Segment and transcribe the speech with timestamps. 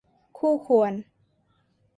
[0.37, 0.93] คู่ควร